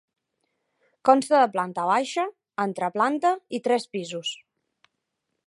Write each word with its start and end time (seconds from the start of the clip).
Consta 1.09 1.41
de 1.43 1.51
planta 1.57 1.85
baixa, 1.89 2.25
entreplanta 2.65 3.35
i 3.59 3.61
tres 3.69 3.87
pisos. 3.95 4.35